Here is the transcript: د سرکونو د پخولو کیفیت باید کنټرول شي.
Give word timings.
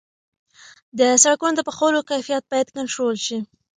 د 0.99 1.01
سرکونو 1.23 1.55
د 1.57 1.61
پخولو 1.67 2.07
کیفیت 2.09 2.43
باید 2.51 2.67
کنټرول 2.75 3.15
شي. 3.25 3.37